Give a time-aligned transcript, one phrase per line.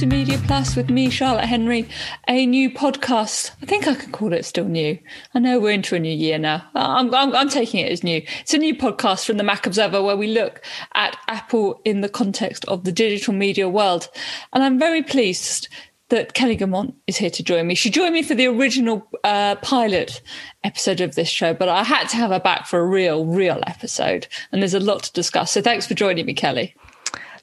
[0.00, 1.86] to Media Plus with me, Charlotte Henry,
[2.26, 3.50] a new podcast.
[3.62, 4.98] I think I can call it still new.
[5.34, 6.66] I know we're into a new year now.
[6.74, 8.22] I'm, I'm, I'm taking it as new.
[8.40, 10.62] It's a new podcast from the Mac Observer where we look
[10.94, 14.08] at Apple in the context of the digital media world.
[14.54, 15.68] And I'm very pleased
[16.08, 17.74] that Kelly Guimont is here to join me.
[17.74, 20.22] She joined me for the original uh, pilot
[20.64, 23.60] episode of this show, but I had to have her back for a real, real
[23.66, 24.28] episode.
[24.50, 25.52] And there's a lot to discuss.
[25.52, 26.74] So thanks for joining me, Kelly.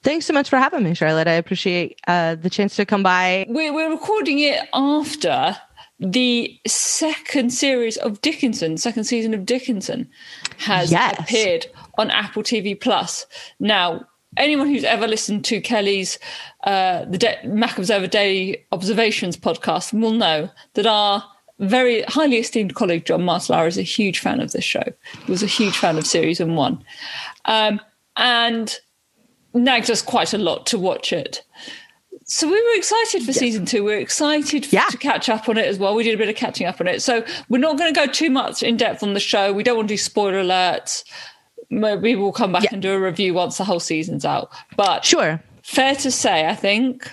[0.08, 1.28] Thanks so much for having me, Charlotte.
[1.28, 3.46] I appreciate uh, the chance to come by.
[3.50, 5.54] We're, we're recording it after
[6.00, 10.10] the second series of Dickinson, second season of Dickinson,
[10.60, 11.20] has yes.
[11.20, 11.66] appeared
[11.98, 13.26] on Apple TV Plus.
[13.60, 14.08] Now,
[14.38, 16.18] anyone who's ever listened to Kelly's
[16.64, 21.22] uh, the De- Mac Observer Daily Observations podcast will know that our
[21.60, 24.86] very highly esteemed colleague John Martellaro is a huge fan of this show.
[25.26, 26.82] He was a huge fan of series and one,
[27.44, 27.82] um,
[28.16, 28.80] and
[29.58, 31.44] nagged us quite a lot to watch it.
[32.30, 33.86] So we were excited for season two.
[33.86, 34.88] We are excited yeah.
[34.90, 35.96] to catch up on it as well.
[35.96, 37.02] We did a bit of catching up on it.
[37.02, 39.54] So we're not going to go too much in depth on the show.
[39.54, 41.06] We don't want to do spoiler alerts.
[41.70, 42.70] Maybe we'll come back yeah.
[42.74, 44.52] and do a review once the whole season's out.
[44.76, 47.10] But sure, fair to say, I think.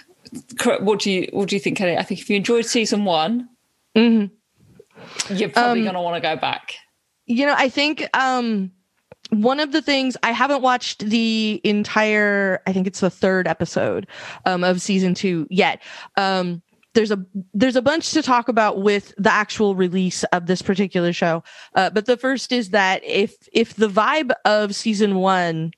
[0.81, 1.97] What do you What do you think, Kelly?
[1.97, 3.49] I think if you enjoyed season one,
[3.97, 5.33] mm-hmm.
[5.33, 6.75] you're probably um, going to want to go back.
[7.27, 8.73] You know, I think um,
[9.31, 14.07] one of the things I haven't watched the entire, I think it's the third episode
[14.45, 15.83] um, of season two yet.
[16.17, 16.63] Um,
[16.95, 21.13] there's a there's a bunch to talk about with the actual release of this particular
[21.13, 21.43] show,
[21.75, 25.73] uh, but the first is that if if the vibe of season one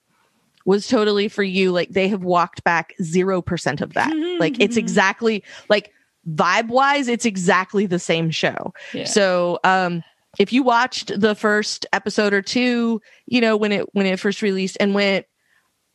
[0.66, 4.14] was totally for you, like they have walked back zero percent of that.
[4.38, 5.90] like it's exactly like
[6.30, 8.74] vibe wise, it's exactly the same show.
[8.92, 9.04] Yeah.
[9.04, 10.02] So um
[10.38, 14.42] if you watched the first episode or two, you know, when it when it first
[14.42, 15.26] released and went,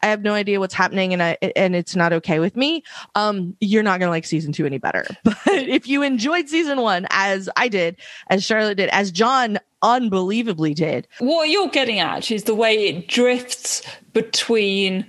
[0.03, 2.83] I have no idea what's happening and I and it's not okay with me,
[3.15, 5.05] um, you're not gonna like season two any better.
[5.23, 10.73] But if you enjoyed season one as I did, as Charlotte did, as John unbelievably
[10.75, 11.07] did.
[11.19, 13.81] What you're getting at is the way it drifts
[14.13, 15.05] between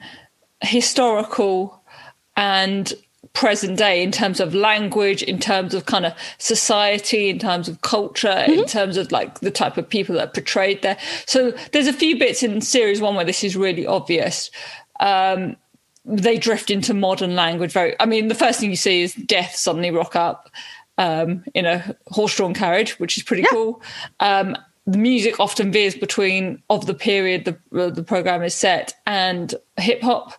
[0.62, 1.82] historical
[2.36, 2.92] and
[3.34, 7.80] present day in terms of language, in terms of kind of society, in terms of
[7.80, 8.52] culture, mm-hmm.
[8.52, 10.98] in terms of like the type of people that are portrayed there.
[11.26, 14.50] So there's a few bits in series one where this is really obvious.
[15.00, 15.56] Um,
[16.04, 19.54] they drift into modern language very I mean, the first thing you see is death
[19.54, 20.50] suddenly rock up
[20.98, 23.48] um, in a horse-drawn carriage, which is pretty yeah.
[23.50, 23.82] cool.
[24.20, 24.56] Um,
[24.86, 30.02] the music often veers between of the period the the program is set and hip
[30.02, 30.34] hop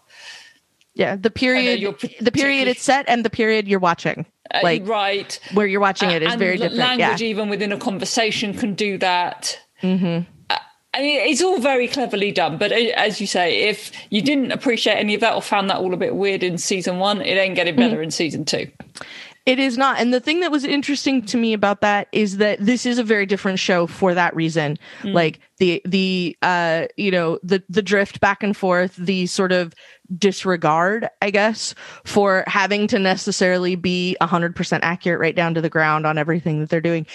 [0.95, 4.25] yeah, the period the period it's set and the period you're watching.
[4.51, 6.75] Uh, like right where you're watching it is very different.
[6.75, 7.27] Language, yeah.
[7.27, 9.59] even within a conversation, can do that.
[9.81, 10.29] Mm-hmm.
[10.49, 10.57] Uh,
[10.93, 12.57] I mean, it's all very cleverly done.
[12.57, 15.77] But uh, as you say, if you didn't appreciate any of that or found that
[15.77, 18.03] all a bit weird in season one, it ain't getting better mm-hmm.
[18.03, 18.69] in season two.
[19.45, 19.99] It is not.
[19.99, 23.03] And the thing that was interesting to me about that is that this is a
[23.03, 24.77] very different show for that reason.
[25.01, 25.13] Mm.
[25.13, 29.73] Like the the uh you know, the the drift back and forth, the sort of
[30.17, 36.05] disregard, I guess, for having to necessarily be 100% accurate right down to the ground
[36.05, 37.05] on everything that they're doing.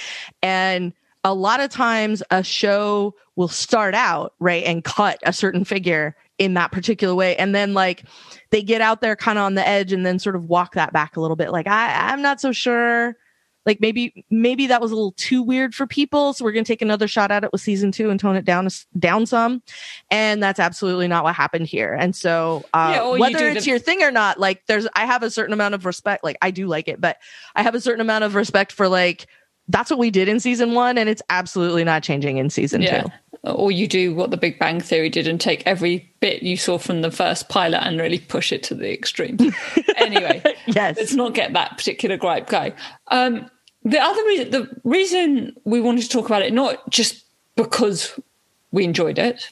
[0.43, 0.93] And
[1.25, 6.15] a lot of times a show will start out, right, and cut a certain figure
[6.39, 7.37] in that particular way.
[7.37, 8.05] And then like
[8.51, 10.93] they get out there kind of on the edge and then sort of walk that
[10.93, 11.51] back a little bit.
[11.51, 13.17] Like, I, I'm not so sure.
[13.67, 16.81] Like maybe maybe that was a little too weird for people, so we're gonna take
[16.81, 18.67] another shot at it with season two and tone it down
[18.99, 19.63] down some,
[20.11, 21.93] and that's absolutely not what happened here.
[21.93, 25.23] And so uh, yeah, whether it's the- your thing or not, like there's I have
[25.23, 26.25] a certain amount of respect.
[26.25, 27.19] Like I do like it, but
[27.57, 29.27] I have a certain amount of respect for like
[29.69, 33.03] that's what we did in season one, and it's absolutely not changing in season yeah.
[33.03, 33.11] two
[33.43, 36.79] or you do what the Big Bang Theory did and take every bit you saw
[36.79, 39.39] from the first pilot and really push it to the extreme.
[39.97, 42.73] anyway, yes, let's not get that particular gripe going.
[43.09, 43.51] Um,
[43.85, 47.25] the other reason, the reason we wanted to talk about it, not just
[47.57, 48.19] because
[48.71, 49.51] we enjoyed it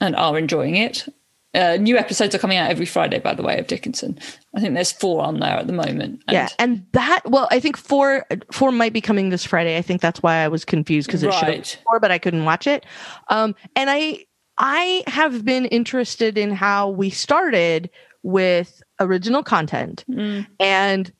[0.00, 1.06] and are enjoying it,
[1.54, 4.18] uh, new episodes are coming out every Friday, by the way, of Dickinson.
[4.56, 6.22] I think there's four on there at the moment.
[6.26, 9.76] And yeah, and that well, I think four four might be coming this Friday.
[9.76, 11.66] I think that's why I was confused because it right.
[11.66, 12.84] showed four, but I couldn't watch it.
[13.28, 14.24] Um, and I
[14.58, 17.90] I have been interested in how we started
[18.22, 20.46] with original content, mm.
[20.58, 21.12] and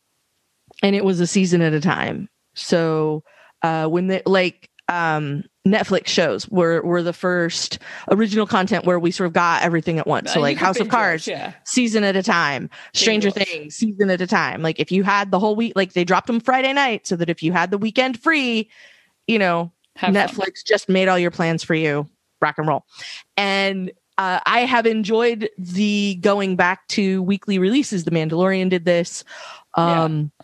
[0.83, 2.29] and it was a season at a time.
[2.55, 3.23] So
[3.63, 7.79] uh, when they like um Netflix shows were were the first
[8.11, 10.33] original content where we sort of got everything at once.
[10.33, 11.55] So like House of Cards, yeah.
[11.65, 12.69] season at a time.
[12.93, 14.61] Stranger Things, season at a time.
[14.61, 17.31] Like if you had the whole week, like they dropped them Friday night, so that
[17.31, 18.69] if you had the weekend free,
[19.27, 20.65] you know, Have Netflix fun.
[20.67, 22.09] just made all your plans for you.
[22.43, 22.85] Rock and roll,
[23.39, 28.05] and uh, I have enjoyed the going back to weekly releases.
[28.05, 29.25] The Mandalorian did this.
[29.75, 30.31] Um,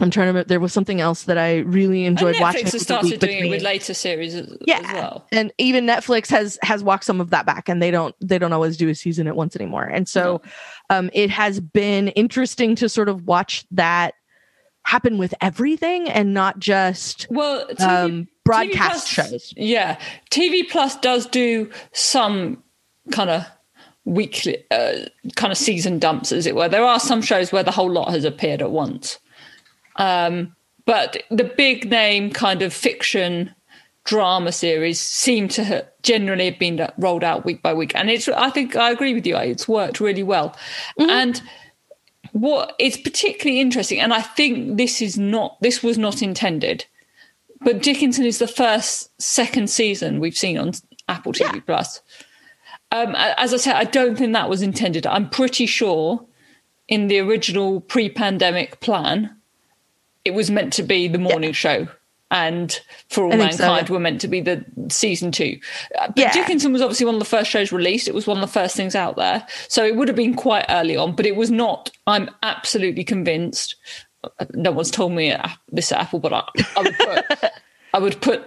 [0.00, 0.48] I'm trying to remember.
[0.48, 2.66] There was something else that I really enjoyed and Netflix watching.
[2.66, 4.80] Has started doing it with later series, as, yeah.
[4.84, 5.26] As well.
[5.30, 8.52] And even Netflix has has walked some of that back, and they don't they don't
[8.52, 9.84] always do a season at once anymore.
[9.84, 10.42] And so,
[10.90, 14.14] um, it has been interesting to sort of watch that
[14.84, 19.54] happen with everything and not just well TV, um, broadcast Plus, shows.
[19.56, 19.98] Yeah,
[20.30, 22.64] TV Plus does do some
[23.12, 23.46] kind of
[24.04, 25.06] weekly uh,
[25.36, 26.68] kind of season dumps, as it were.
[26.68, 29.18] There are some shows where the whole lot has appeared at once.
[29.96, 30.54] Um,
[30.86, 33.54] but the big name kind of fiction
[34.04, 37.94] drama series seem to have generally have been rolled out week by week.
[37.94, 39.36] And it's, I think I agree with you.
[39.36, 40.50] It's worked really well.
[40.98, 41.10] Mm-hmm.
[41.10, 41.42] And
[42.32, 46.84] what it's particularly interesting, and I think this is not, this was not intended,
[47.62, 50.72] but Dickinson is the first second season we've seen on
[51.08, 51.60] Apple TV yeah.
[51.60, 52.02] Plus.
[52.92, 55.06] Um, as I said, I don't think that was intended.
[55.06, 56.26] I'm pretty sure
[56.86, 59.33] in the original pre-pandemic plan,
[60.24, 61.52] it was meant to be the morning yeah.
[61.52, 61.88] show
[62.30, 62.80] and
[63.10, 63.92] for all mankind so.
[63.92, 65.58] were meant to be the season two
[65.98, 66.32] uh, but yeah.
[66.32, 68.76] dickinson was obviously one of the first shows released it was one of the first
[68.76, 71.90] things out there so it would have been quite early on but it was not
[72.06, 73.76] i'm absolutely convinced
[74.24, 75.36] uh, no one's told me
[75.68, 76.44] this at apple but i,
[76.76, 77.52] I would put
[77.94, 78.42] I would put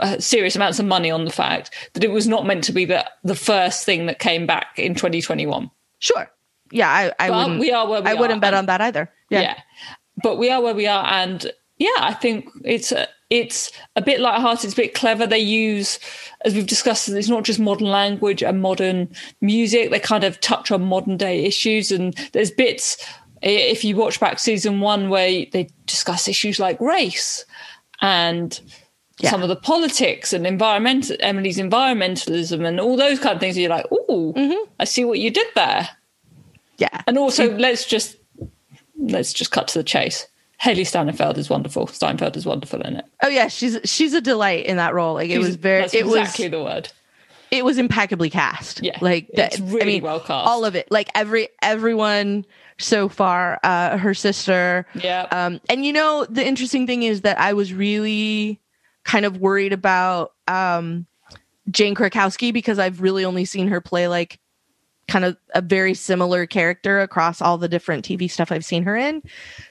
[0.00, 2.84] uh, serious amounts of money on the fact that it was not meant to be
[2.84, 5.70] the the first thing that came back in 2021.
[6.00, 6.28] Sure.
[6.72, 7.60] Yeah, I, I wouldn't.
[7.60, 8.18] We are where we I are.
[8.18, 9.08] wouldn't bet on that either.
[9.30, 9.42] Yeah.
[9.42, 9.60] yeah
[10.22, 14.20] but we are where we are, and yeah, I think it's a, it's a bit
[14.20, 15.26] light-hearted, it's a bit clever.
[15.26, 15.98] They use,
[16.44, 19.08] as we've discussed, it's not just modern language and modern
[19.40, 19.90] music.
[19.90, 22.96] They kind of touch on modern day issues, and there's bits
[23.42, 27.46] if you watch back season one where they discuss issues like race
[28.02, 28.60] and
[29.18, 29.30] yeah.
[29.30, 33.56] some of the politics and environmental Emily's environmentalism and all those kind of things.
[33.56, 34.70] You're like, oh, mm-hmm.
[34.78, 35.88] I see what you did there.
[36.76, 38.16] Yeah, and also let's just
[39.00, 40.26] let's just cut to the chase.
[40.62, 41.86] Hailee Steinfeld is wonderful.
[41.86, 43.06] Steinfeld is wonderful in it.
[43.22, 45.14] Oh yeah, she's she's a delight in that role.
[45.14, 45.84] Like it she's, was very.
[45.84, 46.92] it exactly was, the word.
[47.50, 48.82] It was impeccably cast.
[48.82, 49.58] Yeah, like that.
[49.58, 50.46] Really I mean, well cast.
[50.46, 50.90] All of it.
[50.90, 52.44] Like every everyone
[52.78, 53.58] so far.
[53.62, 54.86] Uh, her sister.
[54.94, 55.26] Yeah.
[55.30, 58.60] Um, and you know the interesting thing is that I was really
[59.04, 61.06] kind of worried about um
[61.70, 64.39] Jane Krakowski because I've really only seen her play like
[65.10, 68.96] kind of a very similar character across all the different TV stuff I've seen her
[68.96, 69.22] in.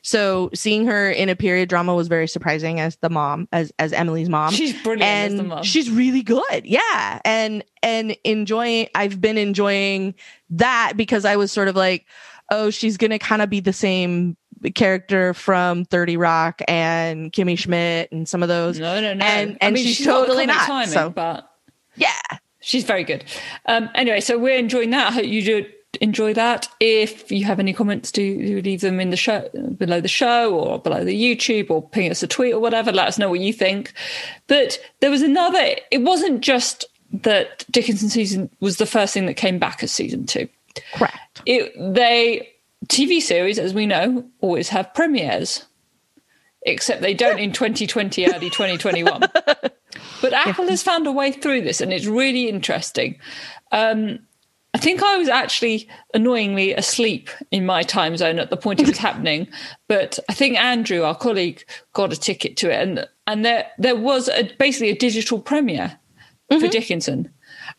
[0.01, 3.93] So seeing her in a period drama was very surprising as the mom, as as
[3.93, 4.51] Emily's mom.
[4.51, 5.63] She's brilliant and as the mom.
[5.63, 6.65] She's really good.
[6.65, 7.21] Yeah.
[7.23, 10.13] And and enjoying I've been enjoying
[10.51, 12.05] that because I was sort of like,
[12.51, 14.35] oh, she's gonna kind of be the same
[14.75, 18.77] character from 30 Rock and Kimmy Schmidt and some of those.
[18.77, 19.25] No, no, no.
[19.25, 20.67] And and I mean, she's, she's, totally not.
[20.67, 21.09] Timing, so.
[21.09, 21.49] but
[21.95, 22.11] yeah
[22.69, 23.23] she's very good.
[23.65, 25.07] Um, anyway, so we're enjoying that.
[25.07, 25.65] I hope you do
[26.01, 26.67] enjoy that.
[26.79, 30.79] If you have any comments, do, leave them in the show below the show or
[30.79, 32.91] below the YouTube or ping us a tweet or whatever.
[32.91, 33.93] Let us know what you think.
[34.47, 35.75] But there was another.
[35.89, 40.27] It wasn't just that Dickinson season was the first thing that came back as season
[40.27, 40.47] two.
[40.93, 41.41] Correct.
[41.47, 42.49] It, they
[42.85, 45.65] TV series, as we know, always have premieres,
[46.61, 49.23] except they don't in 2020, early 2021.
[50.21, 53.17] But Apple has found a way through this, and it's really interesting.
[53.71, 54.19] Um,
[54.73, 58.87] I think I was actually annoyingly asleep in my time zone at the point it
[58.87, 59.47] was happening,
[59.87, 63.95] but I think Andrew, our colleague, got a ticket to it, and and there there
[63.95, 65.97] was a, basically a digital premiere
[66.51, 66.59] mm-hmm.
[66.59, 67.33] for Dickinson.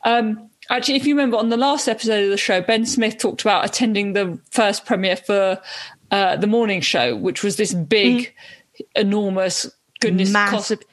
[0.04, 3.42] Um, actually, if you remember on the last episode of the show, Ben Smith talked
[3.42, 5.60] about attending the first premiere for
[6.10, 8.84] uh, the morning show, which was this big, mm-hmm.
[9.00, 9.70] enormous
[10.00, 10.80] goodness massive.
[10.80, 10.89] Cost-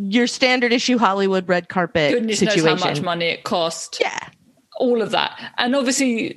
[0.00, 2.64] your standard issue Hollywood red carpet Goodness situation.
[2.64, 3.98] knows how much money it cost.
[4.00, 4.18] Yeah.
[4.78, 5.38] All of that.
[5.58, 6.34] And obviously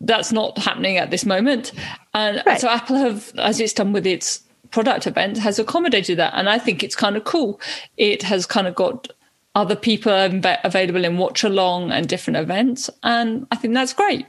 [0.00, 1.72] that's not happening at this moment.
[2.14, 2.60] And right.
[2.60, 6.34] so Apple have, as it's done with its product event, has accommodated that.
[6.34, 7.60] And I think it's kind of cool.
[7.96, 9.08] It has kind of got
[9.54, 12.90] other people available in watch along and different events.
[13.02, 14.26] And I think that's great.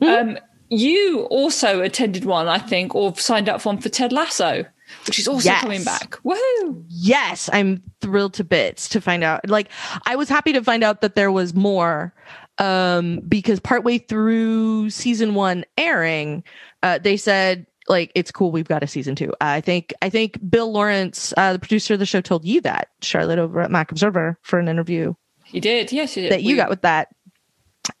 [0.00, 0.30] Mm-hmm.
[0.30, 0.38] Um,
[0.70, 4.64] you also attended one, I think, or signed up for one for Ted Lasso
[5.06, 5.60] which is also yes.
[5.60, 6.18] coming back.
[6.24, 6.84] Woohoo!
[6.88, 9.48] Yes, I'm thrilled to bits to find out.
[9.48, 9.70] Like,
[10.06, 12.14] I was happy to find out that there was more
[12.58, 16.44] um, because partway through season one airing,
[16.82, 19.30] uh, they said like it's cool we've got a season two.
[19.32, 22.60] Uh, I think I think Bill Lawrence, uh, the producer of the show, told you
[22.60, 25.14] that Charlotte over at Mac Observer for an interview.
[25.44, 26.32] He did, yes, he did.
[26.32, 27.08] That you we- got with that,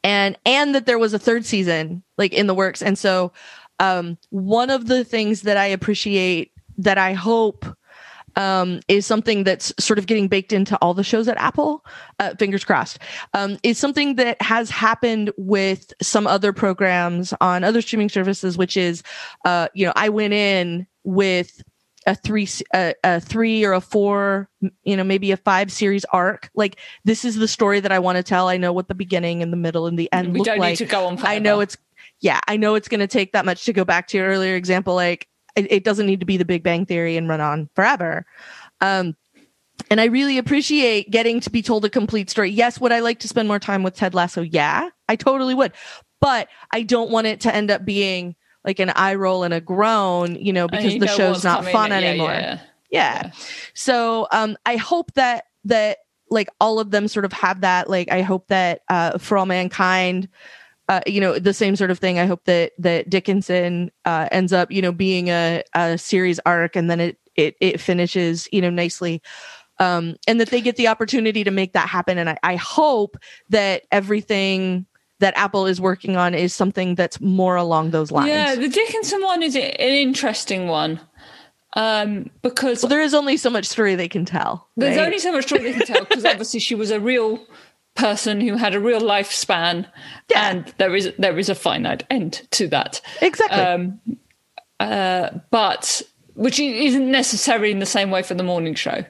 [0.04, 3.32] and and that there was a third season like in the works, and so
[3.80, 7.64] um, one of the things that I appreciate that I hope
[8.36, 11.84] um, is something that's sort of getting baked into all the shows at Apple.
[12.18, 12.98] Uh, fingers crossed.
[13.34, 18.76] Um, is something that has happened with some other programs on other streaming services, which
[18.76, 19.02] is,
[19.44, 21.62] uh, you know, I went in with
[22.06, 24.48] a three a, a, three or a four
[24.84, 28.16] you know maybe a five series arc like this is the story that i want
[28.16, 30.46] to tell i know what the beginning and the middle and the end we look
[30.46, 31.76] don't like need to go on i know it's
[32.20, 34.56] yeah i know it's going to take that much to go back to your earlier
[34.56, 37.68] example like it, it, doesn't need to be the big bang theory and run on
[37.74, 38.24] forever
[38.80, 39.16] um
[39.90, 43.18] and i really appreciate getting to be told a complete story yes would i like
[43.18, 45.72] to spend more time with ted lasso yeah i totally would
[46.20, 49.60] but i don't want it to end up being like an eye roll and a
[49.60, 52.30] groan, you know, because the show's not fun anymore.
[52.30, 52.58] Yeah,
[52.90, 53.22] yeah.
[53.24, 53.32] yeah.
[53.74, 55.98] So um I hope that that
[56.30, 57.88] like all of them sort of have that.
[57.88, 60.28] Like I hope that uh for all mankind
[60.90, 62.18] uh, you know the same sort of thing.
[62.18, 66.74] I hope that that Dickinson uh, ends up, you know, being a, a series arc,
[66.74, 69.22] and then it it it finishes, you know, nicely,
[69.78, 72.18] um, and that they get the opportunity to make that happen.
[72.18, 73.16] And I, I hope
[73.50, 74.84] that everything
[75.20, 78.30] that Apple is working on is something that's more along those lines.
[78.30, 80.98] Yeah, the Dickinson one is an interesting one
[81.74, 84.68] um, because well, there is only so much story they can tell.
[84.76, 85.04] There's right?
[85.04, 87.46] only so much story they can tell because obviously she was a real
[87.94, 89.86] person who had a real lifespan,
[90.30, 90.50] yeah.
[90.50, 93.00] and there is there is a finite end to that.
[93.20, 93.58] Exactly.
[93.58, 94.00] Um,
[94.78, 96.02] uh, but
[96.34, 99.04] which isn't necessarily in the same way for the morning show.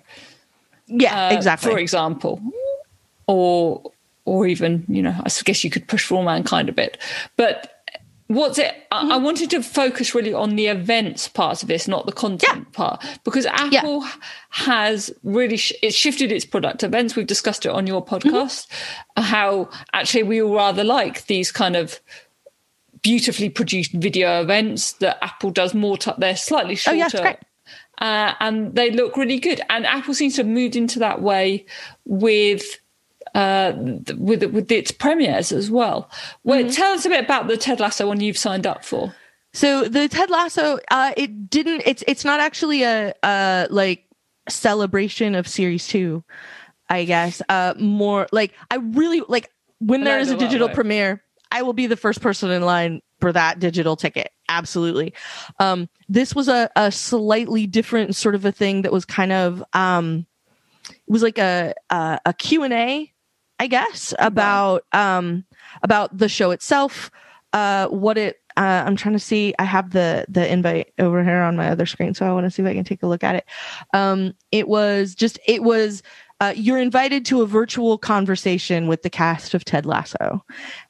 [0.86, 1.70] Yeah, uh, exactly.
[1.70, 2.40] For example,
[3.26, 3.92] or
[4.24, 6.98] or even, you know, I guess you could push for all mankind a bit.
[7.36, 7.79] But
[8.30, 8.72] what's it?
[8.92, 9.24] I, I mm-hmm.
[9.24, 12.76] wanted to focus really on the events part of this, not the content yeah.
[12.76, 14.12] part, because Apple yeah.
[14.50, 17.16] has really sh- it's shifted its product events.
[17.16, 18.28] We've discussed it on your mm-hmm.
[18.28, 19.22] podcast, mm-hmm.
[19.22, 22.00] how actually we all rather like these kind of
[23.02, 25.96] beautifully produced video events that Apple does more.
[25.96, 26.96] T- they're slightly shorter.
[26.96, 27.36] Oh, yeah, great.
[27.98, 29.60] Uh, and they look really good.
[29.68, 31.66] And Apple seems to have moved into that way
[32.04, 32.79] with
[33.34, 33.72] uh,
[34.16, 36.10] with with its premieres as well.
[36.44, 36.70] Well, mm-hmm.
[36.70, 39.14] tell us a bit about the Ted Lasso one you've signed up for.
[39.52, 41.82] So the Ted Lasso, uh, it didn't.
[41.84, 44.06] It's it's not actually a uh like
[44.48, 46.24] celebration of series two,
[46.88, 47.42] I guess.
[47.48, 51.22] Uh, more like I really like when there is a digital premiere.
[51.52, 54.30] I will be the first person in line for that digital ticket.
[54.48, 55.12] Absolutely.
[55.58, 59.62] Um, this was a, a slightly different sort of a thing that was kind of
[59.72, 60.26] um,
[60.88, 63.09] it was like a a, a Q and A
[63.60, 65.44] I guess, about um
[65.82, 67.10] about the show itself,
[67.52, 69.54] uh what it uh, I'm trying to see.
[69.58, 72.50] I have the the invite over here on my other screen, so I want to
[72.50, 73.44] see if I can take a look at it.
[73.94, 76.02] Um, it was just it was
[76.40, 80.44] uh, you're invited to a virtual conversation with the cast of Ted Lasso,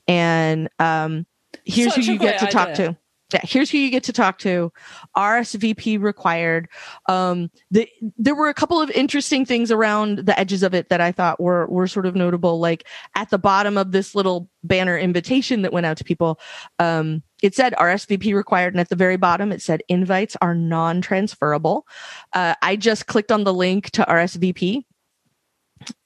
[0.08, 1.26] and um,
[1.64, 2.52] here's Such who you get to idea.
[2.52, 2.96] talk to
[3.32, 4.72] yeah, here's who you get to talk to.
[5.16, 6.68] RSVP required.
[7.06, 11.00] Um, the, there were a couple of interesting things around the edges of it that
[11.00, 12.58] I thought were were sort of notable.
[12.58, 16.40] Like at the bottom of this little banner invitation that went out to people,
[16.78, 21.87] um, it said RSVP required, and at the very bottom it said invites are non-transferable.
[22.32, 24.84] Uh, I just clicked on the link to RSVP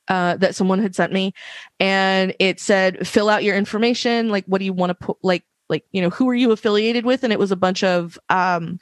[0.09, 1.33] uh, that someone had sent me,
[1.81, 4.28] and it said fill out your information.
[4.28, 5.16] Like, what do you want to put?
[5.23, 7.25] Like, like you know who are you affiliated with?
[7.25, 8.78] And it was a bunch of um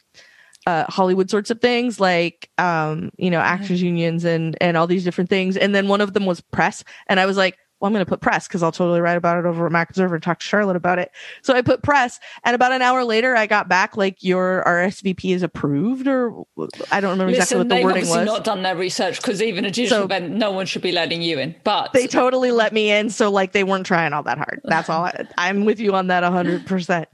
[0.66, 5.04] uh, Hollywood sorts of things, like um, you know, actors unions and and all these
[5.04, 5.56] different things.
[5.56, 8.08] And then one of them was press, and I was like, well, I'm going to
[8.08, 10.46] put press because I'll totally write about it over at Mac Observer and talk to
[10.46, 11.10] Charlotte about it.
[11.42, 15.34] So I put press, and about an hour later, I got back like your RSVP
[15.34, 16.44] is approved, or
[16.92, 18.24] I don't remember Listen, exactly what the wording was.
[18.24, 21.22] Not done their research because even a digital so, event, no one should be letting
[21.22, 21.56] you in.
[21.64, 24.60] But they totally let me in, so like they weren't trying all that hard.
[24.62, 25.04] That's all.
[25.04, 26.62] I, I'm with you on that 100.
[26.66, 27.08] percent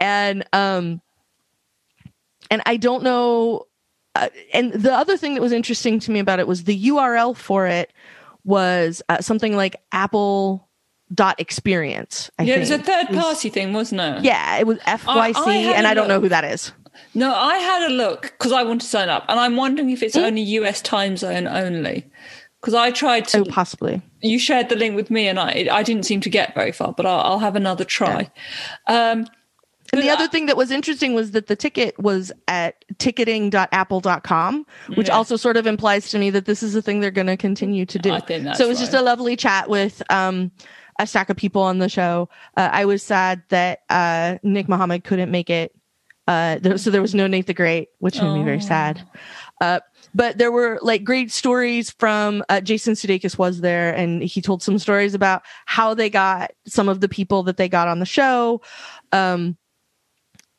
[0.00, 1.00] And um,
[2.50, 3.66] and I don't know.
[4.14, 7.36] Uh, and the other thing that was interesting to me about it was the URL
[7.36, 7.92] for it
[8.48, 10.66] was uh, something like Apple
[11.12, 12.30] dot experience.
[12.38, 12.56] I yeah, think.
[12.56, 14.24] it was a third party thing, wasn't it?
[14.24, 16.72] Yeah, it was FYC, I, I and I don't know who that is.
[17.14, 20.02] No, I had a look because I want to sign up, and I'm wondering if
[20.02, 20.24] it's mm.
[20.24, 22.10] only US time zone only.
[22.60, 24.02] Because I tried to, oh, possibly.
[24.20, 26.92] You shared the link with me, and I I didn't seem to get very far,
[26.92, 28.30] but I'll, I'll have another try.
[28.88, 29.10] Yeah.
[29.10, 29.26] Um,
[29.92, 35.08] and the other thing that was interesting was that the ticket was at ticketing.apple.com, which
[35.08, 35.14] yeah.
[35.14, 37.86] also sort of implies to me that this is a thing they're going to continue
[37.86, 38.10] to do.
[38.10, 38.78] so it was right.
[38.78, 40.50] just a lovely chat with um,
[40.98, 42.28] a stack of people on the show.
[42.56, 45.74] Uh, I was sad that uh, Nick Mohammed couldn't make it.
[46.26, 49.02] Uh, there, so there was no Nate the Great, which made me very sad.
[49.62, 49.80] Uh,
[50.14, 54.62] but there were like great stories from uh, Jason Sudeikis was there, and he told
[54.62, 58.06] some stories about how they got some of the people that they got on the
[58.06, 58.60] show.
[59.10, 59.56] Um,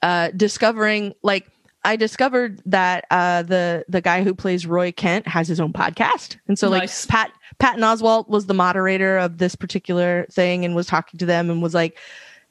[0.01, 1.49] uh, discovering like
[1.83, 6.37] I discovered that uh, the the guy who plays Roy Kent has his own podcast,
[6.47, 7.05] and so nice.
[7.05, 11.25] like Pat Patton Oswalt was the moderator of this particular thing and was talking to
[11.25, 11.97] them and was like,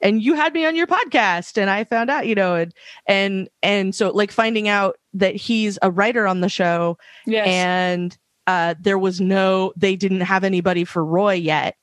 [0.01, 2.73] and you had me on your podcast, and I found out, you know, and
[3.05, 7.47] and and so like finding out that he's a writer on the show, yes.
[7.47, 11.75] and uh, there was no, they didn't have anybody for Roy yet.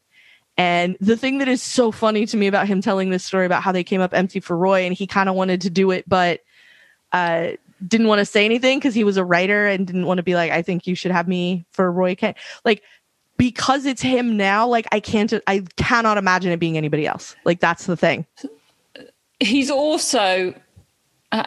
[0.58, 3.62] And the thing that is so funny to me about him telling this story about
[3.62, 6.08] how they came up empty for Roy and he kind of wanted to do it,
[6.08, 6.40] but
[7.12, 7.50] uh,
[7.86, 10.34] didn't want to say anything because he was a writer and didn't want to be
[10.34, 12.38] like, I think you should have me for Roy Kent.
[12.64, 12.82] Like,
[13.36, 17.36] because it's him now, like I can't, I cannot imagine it being anybody else.
[17.44, 18.24] Like that's the thing.
[19.40, 20.54] He's also,
[21.32, 21.44] uh,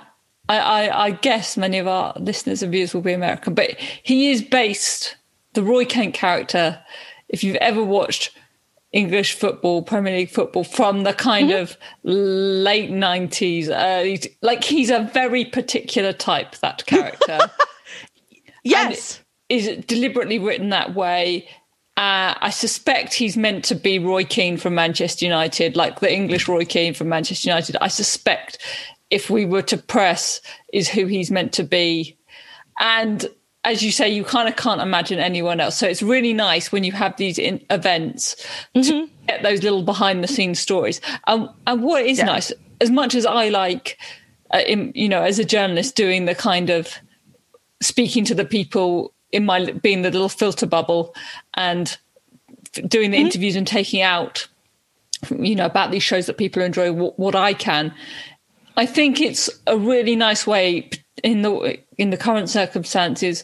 [0.48, 3.72] I, I, I guess many of our listeners and viewers will be American, but
[4.04, 5.16] he is based
[5.54, 6.80] the Roy Kent character.
[7.28, 8.36] If you've ever watched
[8.92, 11.62] English football, Premier League football from the kind mm-hmm.
[11.62, 13.70] of late 90s.
[13.70, 17.40] Uh, like he's a very particular type, that character.
[18.64, 19.18] yes.
[19.18, 21.48] And is deliberately written that way.
[21.98, 26.48] Uh, I suspect he's meant to be Roy Keane from Manchester United, like the English
[26.48, 27.76] Roy Keane from Manchester United.
[27.82, 28.60] I suspect
[29.10, 30.40] if we were to press,
[30.72, 32.18] is who he's meant to be.
[32.80, 33.26] And
[33.64, 35.78] as you say, you kind of can't imagine anyone else.
[35.78, 38.36] So it's really nice when you have these in- events
[38.74, 38.90] mm-hmm.
[38.90, 41.02] to get those little behind the scenes stories.
[41.28, 42.26] Um, and what is yeah.
[42.26, 43.98] nice, as much as I like,
[44.54, 46.94] uh, in, you know, as a journalist, doing the kind of
[47.82, 51.14] speaking to the people in my being the little filter bubble
[51.54, 51.98] and
[52.88, 53.26] doing the mm-hmm.
[53.26, 54.48] interviews and taking out,
[55.38, 57.94] you know, about these shows that people enjoy what, what I can.
[58.80, 60.90] I think it's a really nice way
[61.22, 63.44] in the in the current circumstances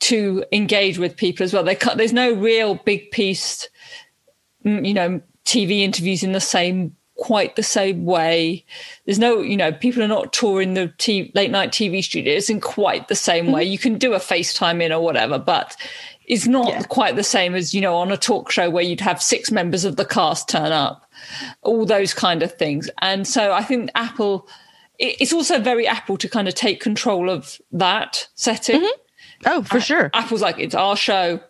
[0.00, 1.62] to engage with people as well.
[1.62, 3.68] They there's no real big piece,
[4.64, 8.64] mm, you know, TV interviews in the same quite the same way.
[9.04, 12.62] There's no, you know, people are not touring the t- late night TV studios in
[12.62, 13.54] quite the same mm-hmm.
[13.56, 13.64] way.
[13.64, 15.76] You can do a FaceTime in or whatever, but
[16.24, 16.82] it's not yeah.
[16.84, 19.84] quite the same as, you know, on a talk show where you'd have six members
[19.84, 21.04] of the cast turn up,
[21.60, 22.88] all those kind of things.
[23.02, 24.48] And so I think Apple
[25.00, 28.80] it's also very Apple to kind of take control of that setting.
[28.80, 29.46] Mm-hmm.
[29.46, 30.10] Oh, for sure.
[30.12, 31.40] Apple's like, it's our show,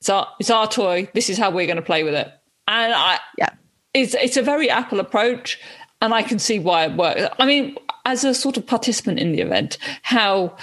[0.00, 1.08] it's our it's our toy.
[1.14, 2.30] This is how we're going to play with it.
[2.68, 3.50] And I, yeah,
[3.94, 5.58] it's it's a very Apple approach,
[6.02, 7.22] and I can see why it works.
[7.38, 10.56] I mean, as a sort of participant in the event, how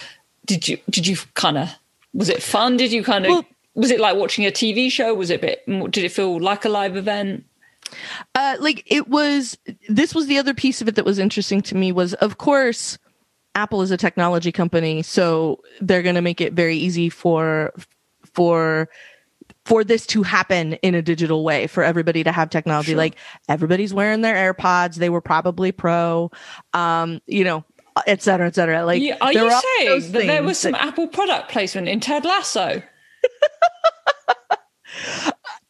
[0.45, 1.69] did you did you kind of
[2.13, 2.77] was it fun?
[2.77, 5.13] Did you kind of well, was it like watching a TV show?
[5.15, 5.91] Was it a bit?
[5.91, 7.45] Did it feel like a live event?
[8.35, 9.57] Uh, like it was.
[9.87, 11.91] This was the other piece of it that was interesting to me.
[11.91, 12.97] Was of course,
[13.55, 17.73] Apple is a technology company, so they're going to make it very easy for
[18.33, 18.89] for
[19.65, 22.91] for this to happen in a digital way for everybody to have technology.
[22.91, 22.97] Sure.
[22.97, 23.15] Like
[23.47, 24.95] everybody's wearing their AirPods.
[24.95, 26.31] They were probably pro.
[26.73, 27.63] Um, you know,
[28.07, 28.85] et cetera, et cetera.
[28.85, 30.85] Like, yeah, are you saying that there was some that...
[30.85, 32.81] Apple product placement in Ted Lasso?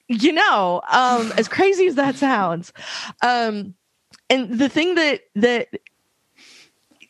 [0.10, 2.74] you know, um, as crazy as that sounds.
[3.22, 3.76] Um,
[4.30, 5.70] and the thing that that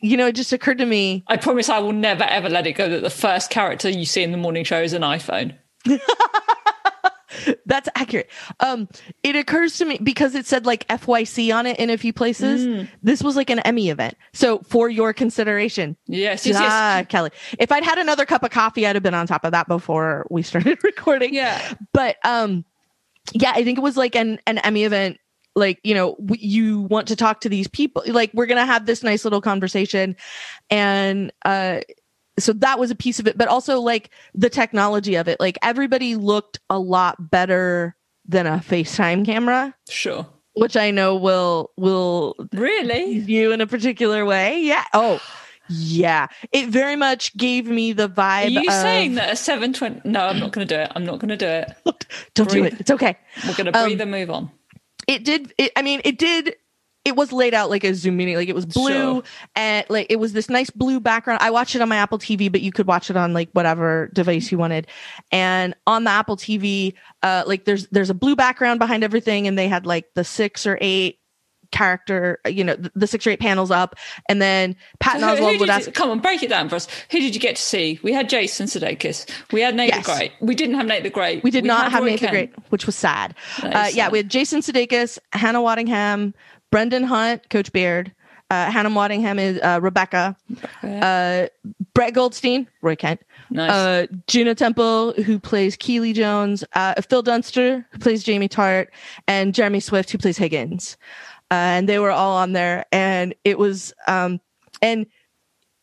[0.02, 1.24] you know, it just occurred to me.
[1.26, 4.22] I promise I will never ever let it go that the first character you see
[4.22, 5.56] in the morning show is an iPhone.
[7.64, 8.28] That's accurate.
[8.58, 8.88] Um,
[9.22, 12.66] it occurs to me because it said like FYC on it in a few places.
[12.66, 12.88] Mm.
[13.02, 14.14] This was like an Emmy event.
[14.32, 15.96] So for your consideration.
[16.06, 17.06] Yes, yes, ah, yes.
[17.08, 17.30] Kelly.
[17.58, 20.26] If I'd had another cup of coffee, I'd have been on top of that before
[20.28, 21.32] we started recording.
[21.32, 21.74] Yeah.
[21.92, 22.64] But um
[23.32, 25.18] yeah, I think it was like an an Emmy event.
[25.56, 28.02] Like you know, w- you want to talk to these people.
[28.06, 30.16] Like we're gonna have this nice little conversation,
[30.70, 31.80] and uh,
[32.38, 33.36] so that was a piece of it.
[33.36, 35.40] But also like the technology of it.
[35.40, 39.74] Like everybody looked a lot better than a FaceTime camera.
[39.88, 40.26] Sure.
[40.54, 44.60] Which I know will will really you in a particular way.
[44.60, 44.84] Yeah.
[44.92, 45.20] Oh,
[45.70, 48.46] yeah, it very much gave me the vibe.
[48.46, 50.00] Are you of, saying that a seven twenty?
[50.04, 50.90] No, I'm not going to do it.
[50.94, 51.72] I'm not going to do it.
[52.34, 52.62] Don't breathe.
[52.62, 52.80] do it.
[52.80, 53.16] It's okay.
[53.46, 54.50] We're going to breathe um, and move on.
[55.06, 55.54] It did.
[55.58, 56.56] It, I mean, it did.
[57.04, 58.34] It was laid out like a Zoom meeting.
[58.34, 59.22] Like it was blue sure.
[59.56, 61.40] and like it was this nice blue background.
[61.40, 64.10] I watched it on my Apple TV, but you could watch it on like whatever
[64.12, 64.86] device you wanted.
[65.32, 69.56] And on the Apple TV, uh, like there's there's a blue background behind everything, and
[69.56, 71.19] they had like the six or eight
[71.70, 73.96] character, you know, the, the six or eight panels up,
[74.28, 75.86] and then Patton so who, Oswalt who would ask.
[75.86, 76.88] You, come on, break it down for us.
[77.10, 77.98] Who did you get to see?
[78.02, 79.28] We had Jason Sudeikis.
[79.52, 80.06] We had Nate yes.
[80.06, 80.32] the Great.
[80.40, 81.42] We didn't have Nate the Great.
[81.42, 82.32] We did we not have Roy Nate Kent.
[82.32, 83.34] the Great, which was sad.
[83.62, 86.34] Uh, yeah, we had Jason Sudeikis, Hannah Waddingham,
[86.70, 88.12] Brendan Hunt, Coach Beard.
[88.50, 90.36] Uh, Hannah Waddingham is uh, Rebecca.
[90.82, 91.46] Uh,
[91.94, 93.20] Brett Goldstein, Roy Kent.
[93.50, 93.70] Nice.
[93.70, 96.64] Uh, Juno Temple, who plays Keeley Jones.
[96.72, 98.88] Uh, Phil Dunster, who plays Jamie Tartt,
[99.28, 100.96] And Jeremy Swift, who plays Higgins
[101.50, 104.40] and they were all on there, and it was um,
[104.82, 105.06] and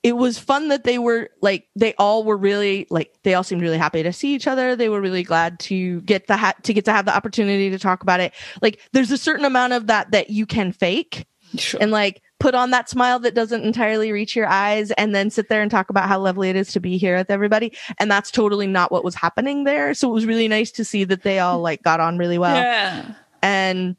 [0.03, 3.61] it was fun that they were like they all were really like they all seemed
[3.61, 4.75] really happy to see each other.
[4.75, 7.79] They were really glad to get the ha- to get to have the opportunity to
[7.79, 8.33] talk about it.
[8.61, 11.25] Like there's a certain amount of that that you can fake
[11.57, 11.81] sure.
[11.81, 15.49] and like put on that smile that doesn't entirely reach your eyes and then sit
[15.49, 17.75] there and talk about how lovely it is to be here with everybody.
[17.97, 19.93] And that's totally not what was happening there.
[19.93, 22.55] So it was really nice to see that they all like got on really well.
[22.55, 23.13] Yeah.
[23.41, 23.95] And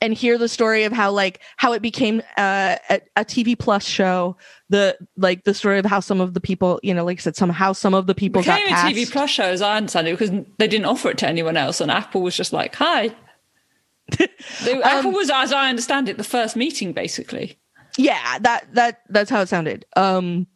[0.00, 3.84] and hear the story of how like how it became uh, a, a TV plus
[3.84, 4.36] show.
[4.68, 7.36] The like the story of how some of the people, you know, like I said,
[7.36, 10.18] somehow some of the people became got a TV plus show, as I understand it,
[10.18, 13.14] because they didn't offer it to anyone else, and Apple was just like, "Hi."
[14.64, 17.58] they, um, Apple was, as I understand it, the first meeting, basically.
[17.96, 19.84] Yeah, that that that's how it sounded.
[19.96, 20.46] Um,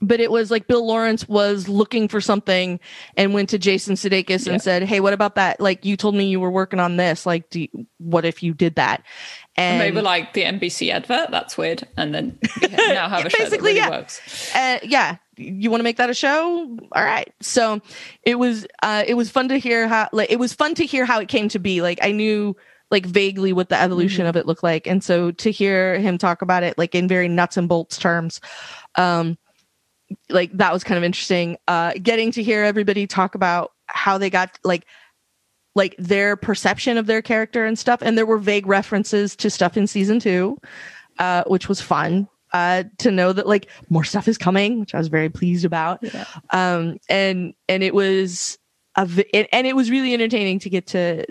[0.00, 2.78] but it was like Bill Lawrence was looking for something
[3.16, 4.52] and went to Jason Sudeikis yeah.
[4.52, 5.60] and said, "Hey, what about that?
[5.60, 7.24] Like, you told me you were working on this.
[7.24, 9.02] Like, you, what if you did that?"
[9.56, 11.30] And, they were like the NBC advert.
[11.30, 11.86] That's weird.
[11.96, 12.38] And then
[12.70, 13.90] now have a show that really yeah.
[13.90, 14.54] works.
[14.54, 16.78] Uh, yeah, you want to make that a show?
[16.92, 17.32] All right.
[17.40, 17.80] So
[18.22, 21.04] it was uh, it was fun to hear how like it was fun to hear
[21.04, 21.82] how it came to be.
[21.82, 22.56] Like I knew
[22.90, 24.30] like vaguely what the evolution mm-hmm.
[24.30, 27.28] of it looked like, and so to hear him talk about it like in very
[27.28, 28.40] nuts and bolts terms.
[28.94, 29.38] Um,
[30.28, 31.56] like that was kind of interesting.
[31.66, 34.86] Uh, getting to hear everybody talk about how they got like
[35.74, 39.76] like their perception of their character and stuff, and there were vague references to stuff
[39.76, 40.58] in season two,
[41.18, 42.28] uh, which was fun.
[42.54, 46.02] Uh, to know that like more stuff is coming, which I was very pleased about.
[46.02, 46.24] Yeah.
[46.50, 48.58] Um, and and it was
[48.96, 51.26] a and it was really entertaining to get to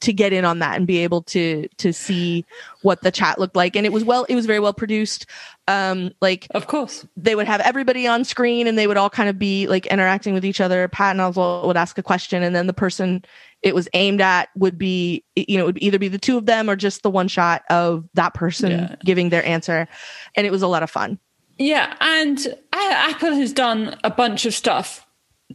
[0.00, 2.44] to get in on that and be able to to see
[2.82, 3.74] what the chat looked like.
[3.74, 5.26] And it was well it was very well produced.
[5.66, 7.06] Um like of course.
[7.16, 10.34] they would have everybody on screen and they would all kind of be like interacting
[10.34, 10.86] with each other.
[10.88, 13.24] Patton oswalt would ask a question and then the person
[13.62, 16.46] it was aimed at would be you know it would either be the two of
[16.46, 18.96] them or just the one shot of that person yeah.
[19.04, 19.88] giving their answer.
[20.36, 21.18] And it was a lot of fun.
[21.58, 21.96] Yeah.
[22.00, 25.04] And apple has done a bunch of stuff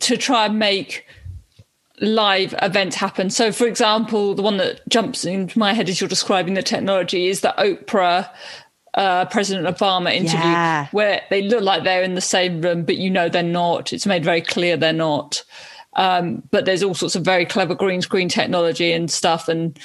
[0.01, 1.05] to try and make
[2.01, 3.29] live event happen.
[3.29, 7.27] So, for example, the one that jumps into my head as you're describing the technology
[7.27, 8.29] is the Oprah
[8.95, 10.87] uh, President Obama interview, yeah.
[10.91, 13.93] where they look like they're in the same room, but you know they're not.
[13.93, 15.43] It's made very clear they're not.
[15.95, 19.77] Um, but there's all sorts of very clever green screen technology and stuff, and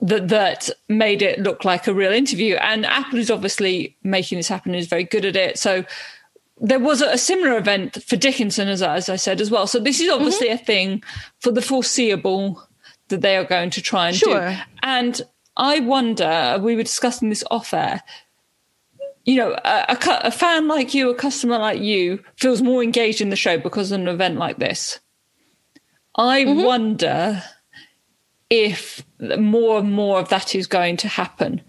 [0.00, 2.54] that that made it look like a real interview.
[2.56, 5.58] And Apple is obviously making this happen; is very good at it.
[5.58, 5.84] So
[6.60, 9.66] there was a, similar event for Dickinson, as, as I said as well.
[9.66, 10.62] So this is obviously mm-hmm.
[10.62, 11.04] a thing
[11.40, 12.62] for the foreseeable
[13.08, 14.50] that they are going to try and sure.
[14.50, 14.56] do.
[14.82, 15.20] And
[15.56, 18.02] I wonder, we were discussing this off air.
[19.24, 23.20] You know, a, a, a, fan like you, a customer like you, feels more engaged
[23.20, 25.00] in the show because of an event like this.
[26.16, 26.62] I mm-hmm.
[26.62, 27.42] wonder
[28.50, 29.04] if
[29.38, 31.60] more and more of that is going to happen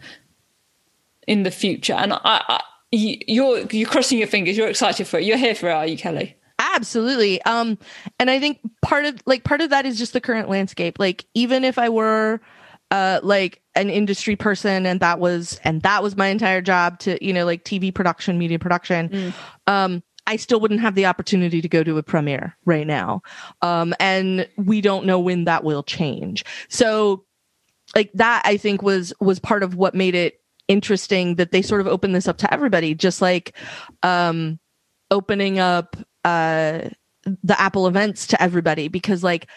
[1.27, 1.93] in the future.
[1.93, 4.57] And I, I you're you're crossing your fingers.
[4.57, 5.25] You're excited for it.
[5.25, 6.35] You're here for it, are you, Kelly?
[6.59, 7.41] Absolutely.
[7.43, 7.77] Um,
[8.19, 10.99] and I think part of like part of that is just the current landscape.
[10.99, 12.41] Like even if I were
[12.91, 17.23] uh like an industry person and that was and that was my entire job to
[17.25, 19.33] you know like TV production, media production, mm.
[19.67, 23.21] um, I still wouldn't have the opportunity to go to a premiere right now.
[23.61, 26.43] Um, and we don't know when that will change.
[26.67, 27.25] So
[27.95, 31.81] like that I think was was part of what made it interesting that they sort
[31.81, 33.53] of open this up to everybody, just like
[34.03, 34.59] um,
[35.11, 36.83] opening up uh,
[37.43, 39.47] the Apple events to everybody because like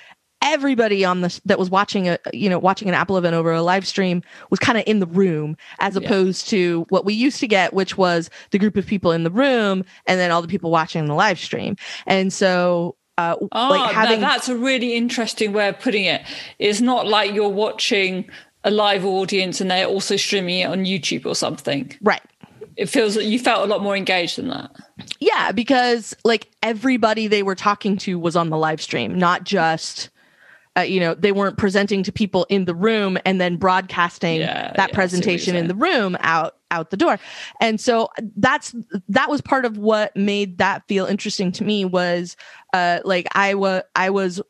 [0.43, 3.63] everybody on this that was watching a you know watching an Apple event over a
[3.63, 6.59] live stream was kind of in the room as opposed yeah.
[6.59, 9.85] to what we used to get, which was the group of people in the room
[10.07, 11.77] and then all the people watching the live stream.
[12.07, 16.23] And so uh, oh, like having that's a really interesting way of putting it.
[16.59, 18.29] It's not like you're watching
[18.65, 21.97] a live audience and they're also streaming it on YouTube or something.
[22.01, 22.23] Right.
[22.77, 24.75] It feels like you felt a lot more engaged than that.
[25.21, 30.09] Yeah, because like everybody they were talking to was on the live stream, not just
[30.77, 34.73] uh, you know, they weren't presenting to people in the room and then broadcasting yeah,
[34.77, 37.19] that yeah, presentation in the room out out the door.
[37.61, 38.75] And so that's
[39.09, 42.37] that was part of what made that feel interesting to me was
[42.73, 44.41] uh like I was I was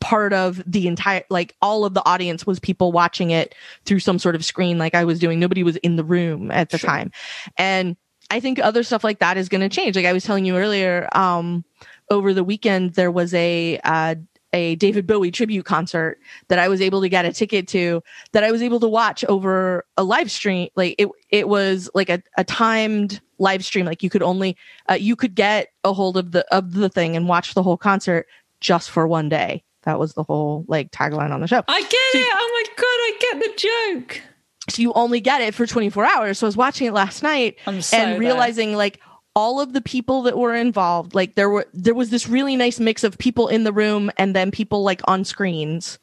[0.00, 4.18] part of the entire like all of the audience was people watching it through some
[4.18, 5.40] sort of screen like I was doing.
[5.40, 6.88] Nobody was in the room at the sure.
[6.88, 7.12] time.
[7.56, 7.96] And
[8.30, 9.96] I think other stuff like that is going to change.
[9.96, 11.64] Like I was telling you earlier um
[12.10, 14.14] over the weekend there was a uh
[14.52, 18.44] a David Bowie tribute concert that I was able to get a ticket to that
[18.44, 20.68] I was able to watch over a live stream.
[20.74, 23.84] Like it it was like a, a timed live stream.
[23.84, 24.56] Like you could only
[24.88, 27.76] uh, you could get a hold of the of the thing and watch the whole
[27.76, 28.26] concert
[28.60, 31.62] just for one day that was the whole like tagline on the show.
[31.66, 32.28] I get so, it.
[32.30, 34.22] Oh my god, I get the joke.
[34.68, 36.38] So you only get it for 24 hours.
[36.38, 38.76] So I was watching it last night so and realizing there.
[38.76, 39.00] like
[39.34, 42.78] all of the people that were involved like there were there was this really nice
[42.78, 45.98] mix of people in the room and then people like on screens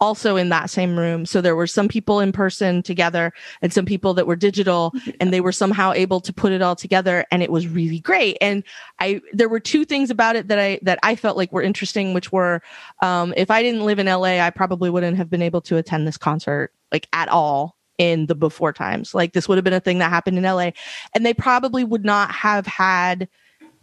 [0.00, 1.24] also in that same room.
[1.24, 3.32] So there were some people in person together
[3.62, 6.76] and some people that were digital and they were somehow able to put it all
[6.76, 8.36] together and it was really great.
[8.40, 8.62] And
[8.98, 12.14] I, there were two things about it that I, that I felt like were interesting,
[12.14, 12.62] which were,
[13.00, 16.06] um, if I didn't live in LA, I probably wouldn't have been able to attend
[16.06, 19.14] this concert like at all in the before times.
[19.14, 20.70] Like this would have been a thing that happened in LA
[21.14, 23.28] and they probably would not have had,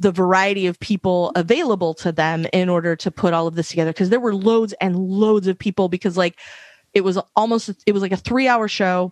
[0.03, 3.91] the variety of people available to them in order to put all of this together
[3.91, 6.39] because there were loads and loads of people because like
[6.93, 9.11] it was almost it was like a 3 hour show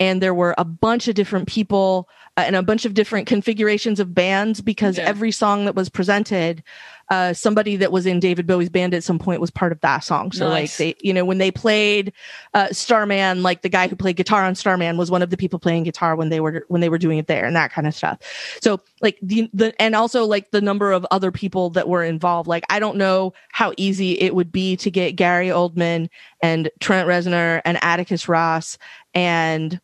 [0.00, 4.00] and there were a bunch of different people uh, and a bunch of different configurations
[4.00, 5.04] of bands because yeah.
[5.04, 6.62] every song that was presented
[7.10, 10.00] uh, somebody that was in David Bowie's band at some point was part of that
[10.00, 10.30] song.
[10.32, 10.78] So nice.
[10.78, 12.12] like they, you know, when they played
[12.54, 15.58] uh, Starman, like the guy who played guitar on Starman was one of the people
[15.58, 17.94] playing guitar when they were when they were doing it there and that kind of
[17.94, 18.18] stuff.
[18.60, 22.48] So like the the and also like the number of other people that were involved.
[22.48, 26.08] Like I don't know how easy it would be to get Gary Oldman
[26.42, 28.76] and Trent Reznor and Atticus Ross
[29.14, 29.80] and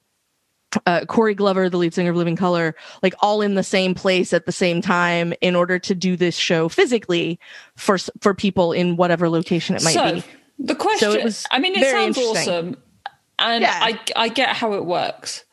[0.87, 4.33] uh, Corey Glover, the lead singer of Living Colour, like all in the same place
[4.33, 7.39] at the same time in order to do this show physically
[7.77, 10.25] for for people in whatever location it might so, be.
[10.59, 12.77] The question, so it was I mean, it sounds awesome,
[13.39, 13.79] and yeah.
[13.81, 15.45] I I get how it works,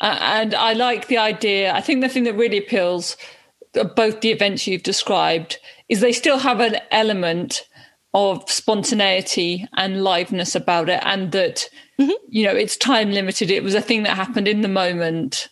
[0.00, 1.72] uh, and I like the idea.
[1.72, 3.16] I think the thing that really appeals
[3.96, 5.58] both the events you've described
[5.88, 7.66] is they still have an element
[8.14, 11.68] of spontaneity and liveness about it, and that
[12.02, 12.24] mm-hmm.
[12.28, 13.50] you know it's time limited.
[13.50, 15.48] It was a thing that happened in the moment.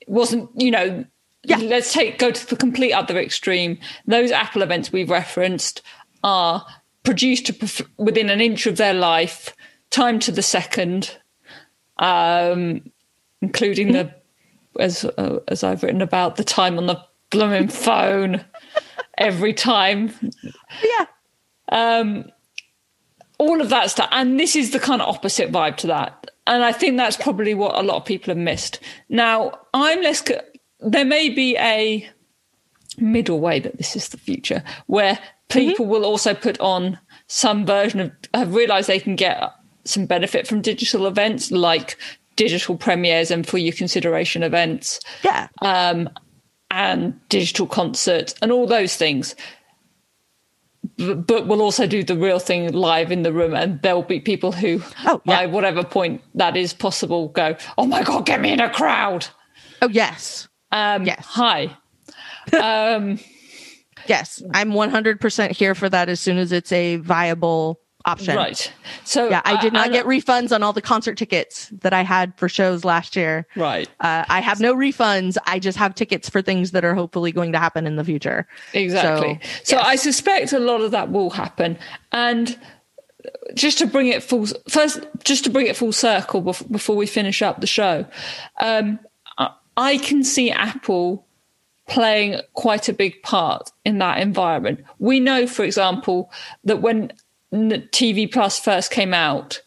[0.00, 1.04] It wasn't you know.
[1.42, 1.56] Yeah.
[1.56, 3.78] Let's take go to the complete other extreme.
[4.06, 5.80] Those Apple events we've referenced
[6.22, 6.66] are
[7.02, 9.56] produced to, within an inch of their life,
[9.88, 11.16] time to the second,
[11.96, 12.82] um,
[13.40, 14.08] including mm-hmm.
[14.08, 18.44] the as uh, as I've written about the time on the blooming phone
[19.18, 20.12] every time.
[20.84, 21.06] Yeah.
[21.70, 22.30] Um,
[23.40, 24.08] all of that stuff.
[24.12, 26.30] And this is the kind of opposite vibe to that.
[26.46, 28.80] And I think that's probably what a lot of people have missed.
[29.08, 30.22] Now, I'm less,
[30.80, 32.06] there may be a
[32.98, 35.90] middle way that this is the future where people mm-hmm.
[35.90, 36.98] will also put on
[37.28, 39.42] some version of, have realized they can get
[39.84, 41.96] some benefit from digital events like
[42.36, 45.00] digital premieres and for your consideration events.
[45.24, 45.48] Yeah.
[45.62, 46.10] Um,
[46.72, 49.34] and digital concerts and all those things
[51.00, 54.52] but we'll also do the real thing live in the room and there'll be people
[54.52, 55.36] who oh, yeah.
[55.40, 59.26] by whatever point that is possible go oh my god get me in a crowd.
[59.82, 60.48] Oh yes.
[60.72, 61.24] Um yes.
[61.24, 61.76] hi.
[62.52, 63.18] Um
[64.06, 64.42] yes.
[64.52, 68.36] I'm 100% here for that as soon as it's a viable option.
[68.36, 68.72] Right.
[69.04, 72.36] So yeah, I did not get refunds on all the concert tickets that I had
[72.36, 73.46] for shows last year.
[73.56, 73.88] Right.
[74.00, 75.36] Uh, I have no refunds.
[75.46, 78.46] I just have tickets for things that are hopefully going to happen in the future.
[78.72, 79.40] Exactly.
[79.42, 79.86] So, so yes.
[79.86, 81.78] I suspect a lot of that will happen.
[82.12, 82.58] And
[83.54, 87.42] just to bring it full first, just to bring it full circle before we finish
[87.42, 88.06] up the show,
[88.60, 88.98] um,
[89.76, 91.26] I can see Apple
[91.88, 94.84] playing quite a big part in that environment.
[94.98, 96.30] We know, for example,
[96.64, 97.12] that when
[97.52, 99.62] TV Plus first came out,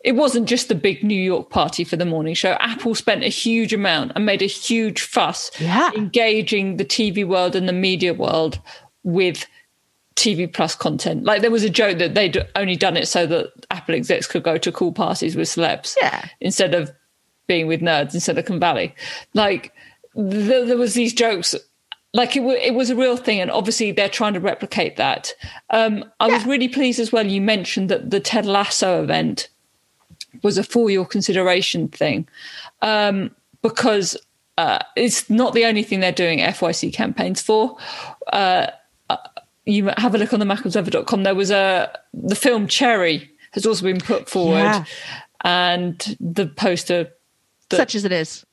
[0.00, 2.52] it wasn't just the big New York party for the morning show.
[2.60, 5.90] Apple spent a huge amount and made a huge fuss yeah.
[5.96, 8.60] engaging the TV world and the media world
[9.02, 9.46] with
[10.14, 11.24] TV Plus content.
[11.24, 14.42] Like there was a joke that they'd only done it so that Apple execs could
[14.42, 16.24] go to cool parties with celebs yeah.
[16.40, 16.92] instead of
[17.46, 18.94] being with nerds in Silicon Valley.
[19.34, 19.72] Like
[20.14, 21.54] th- there was these jokes
[22.14, 25.32] like it, w- it was a real thing and obviously they're trying to replicate that.
[25.70, 26.34] Um, i yeah.
[26.34, 29.48] was really pleased as well you mentioned that the ted lasso event
[30.42, 32.28] was a for your consideration thing.
[32.82, 34.16] Um, because
[34.56, 37.76] uh, it's not the only thing they're doing fyc campaigns for.
[38.32, 38.68] Uh,
[39.10, 39.16] uh,
[39.64, 43.84] you have a look on the macobserver.com there was a the film cherry has also
[43.84, 44.58] been put forward.
[44.58, 44.84] Yeah.
[45.44, 47.12] and the poster
[47.70, 48.44] that, such as it is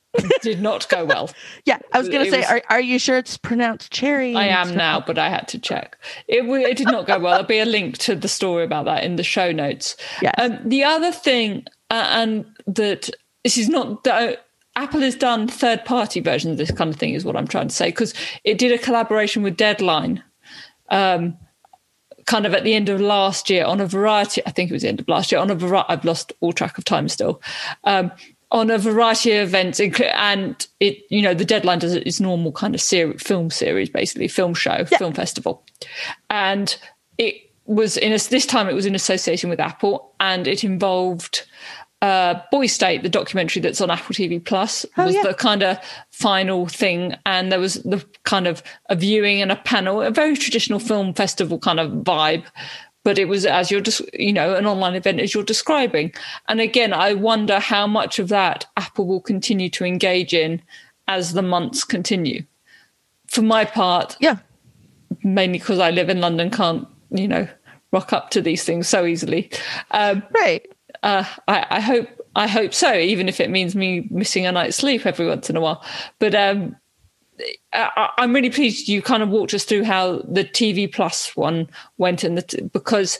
[0.42, 1.30] did not go well.
[1.64, 4.34] yeah, I was going to say, was, are, are you sure it's pronounced cherry?
[4.34, 5.98] I am now, but I had to check.
[6.28, 7.32] It, it did not go well.
[7.32, 9.96] There'll be a link to the story about that in the show notes.
[10.22, 10.32] Yeah.
[10.38, 13.10] Um, the other thing, uh, and that
[13.44, 14.38] this is not the,
[14.76, 17.68] Apple has done third party versions of this kind of thing, is what I'm trying
[17.68, 20.22] to say, because it did a collaboration with Deadline.
[20.90, 21.36] Um,
[22.26, 24.82] kind of at the end of last year on a variety i think it was
[24.82, 27.40] the end of last year on a variety i've lost all track of time still
[27.84, 28.10] um,
[28.52, 32.74] on a variety of events and it you know the deadline does its normal kind
[32.74, 34.98] of ser- film series basically film show yeah.
[34.98, 35.64] film festival
[36.30, 36.78] and
[37.18, 41.44] it was in a, this time it was in association with apple and it involved
[42.02, 45.22] uh, Boys State, the documentary that's on Apple TV Plus, oh, was yeah.
[45.22, 45.78] the kind of
[46.10, 50.36] final thing, and there was the kind of a viewing and a panel, a very
[50.36, 52.44] traditional film festival kind of vibe.
[53.06, 56.12] But it was as you're just, you know, an online event as you're describing.
[56.48, 60.60] And again, I wonder how much of that Apple will continue to engage in
[61.06, 62.42] as the months continue.
[63.28, 64.38] For my part, yeah,
[65.22, 67.46] mainly because I live in London, can't you know
[67.92, 69.50] rock up to these things so easily.
[69.92, 70.66] Um, right
[71.02, 74.76] uh, I, I, hope I hope so, even if it means me missing a night's
[74.76, 75.84] sleep every once in a while.
[76.18, 76.76] But um,
[77.72, 81.68] I, am really pleased you kind of walked us through how the TV Plus one
[81.98, 83.18] went, and t- because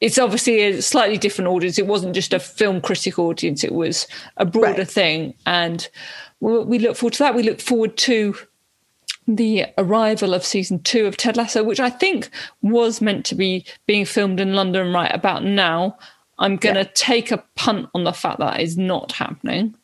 [0.00, 1.78] it's obviously a slightly different audience.
[1.78, 4.88] It wasn't just a film critic audience; it was a broader right.
[4.88, 5.88] thing, and
[6.40, 7.34] we, we look forward to that.
[7.34, 8.34] We look forward to
[9.26, 12.30] the arrival of season two of Ted Lasso, which I think
[12.62, 15.98] was meant to be being filmed in London right about now.
[16.38, 16.90] I'm going to yeah.
[16.94, 19.74] take a punt on the fact that is not happening.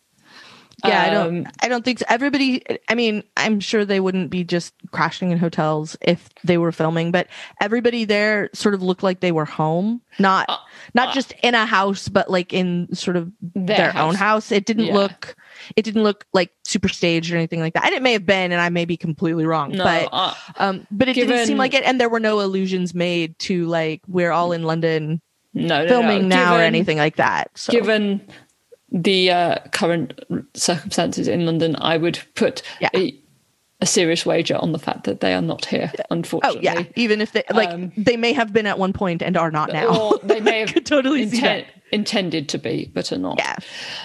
[0.84, 1.46] Yeah, um, I don't.
[1.46, 2.06] Um, I don't think so.
[2.08, 2.62] Everybody.
[2.88, 7.12] I mean, I'm sure they wouldn't be just crashing in hotels if they were filming,
[7.12, 7.28] but
[7.60, 10.58] everybody there sort of looked like they were home, not uh,
[10.94, 14.02] not uh, just in a house, but like in sort of their, their house.
[14.02, 14.52] own house.
[14.52, 14.94] It didn't yeah.
[14.94, 15.36] look.
[15.76, 17.84] It didn't look like super staged or anything like that.
[17.84, 20.86] And it may have been, and I may be completely wrong, no, but uh, um,
[20.90, 21.84] but it given, didn't seem like it.
[21.84, 25.20] And there were no allusions made to like we're all in London
[25.54, 26.36] no, filming no.
[26.36, 27.50] now given, or anything like that.
[27.54, 27.72] So.
[27.72, 28.26] Given
[28.94, 30.20] the uh, current
[30.54, 32.90] circumstances in London, I would put yeah.
[32.94, 33.20] a,
[33.80, 35.92] a, serious wager on the fact that they are not here.
[36.10, 39.20] Unfortunately, oh yeah, even if they like um, they may have been at one point
[39.20, 39.88] and are not now.
[39.88, 43.36] Or they may have totally inten- intended to be, but are not.
[43.38, 43.56] Yeah.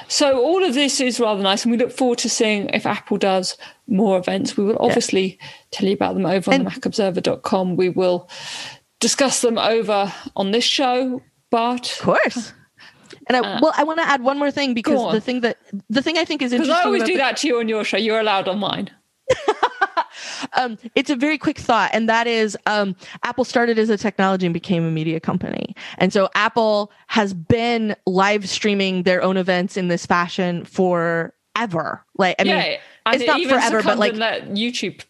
[0.08, 3.17] So all of this is rather nice, and we look forward to seeing if Apple
[3.17, 4.58] does more events.
[4.58, 5.47] We will obviously yeah.
[5.69, 7.75] tell you about them over and, on the MacObserver.com.
[7.75, 8.28] We will
[8.99, 12.54] discuss them over on this show but of course.
[13.28, 15.58] And I, uh, well, I want to add one more thing because the thing that
[15.89, 16.74] the thing I think is interesting.
[16.74, 17.98] Because I always do the, that to you on your show.
[17.98, 18.89] You're allowed on mine.
[20.54, 24.45] um, it's a very quick thought, and that is um, Apple started as a technology
[24.45, 25.76] and became a media company.
[25.98, 32.06] And so Apple has been live streaming their own events in this fashion forever.
[32.17, 35.04] Like, I yeah, mean, it's not forever, but like YouTube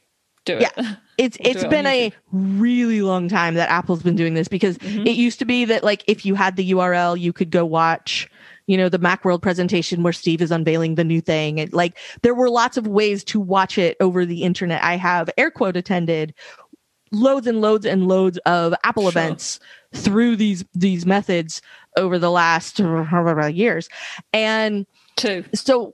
[0.50, 0.72] do it.
[0.76, 0.96] Yeah.
[1.18, 4.78] It's we'll it's it been a really long time that Apple's been doing this because
[4.78, 5.08] mm-hmm.
[5.08, 8.30] it used to be that like if you had the URL, you could go watch,
[8.68, 11.60] you know, the Macworld presentation where Steve is unveiling the new thing.
[11.60, 14.84] And like there were lots of ways to watch it over the internet.
[14.84, 16.34] I have air quote attended
[17.12, 19.10] loads and loads and loads of Apple sure.
[19.10, 19.60] events
[19.94, 21.62] through these these methods
[21.98, 23.90] over the last however, years.
[24.34, 24.86] And
[25.20, 25.44] too.
[25.54, 25.94] So,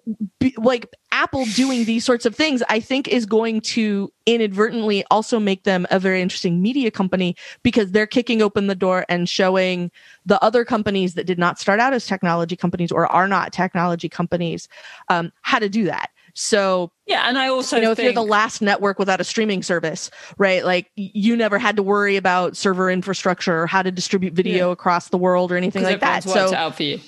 [0.58, 5.64] like Apple doing these sorts of things, I think is going to inadvertently also make
[5.64, 9.92] them a very interesting media company because they're kicking open the door and showing
[10.26, 14.10] the other companies that did not start out as technology companies or are not technology
[14.10, 14.68] companies
[15.10, 16.10] um, how to do that.
[16.36, 18.00] So yeah, and I also you know think...
[18.00, 20.66] if you're the last network without a streaming service, right?
[20.66, 24.74] Like you never had to worry about server infrastructure or how to distribute video yeah.
[24.74, 26.24] across the world or anything like that.
[26.24, 27.00] So out for you.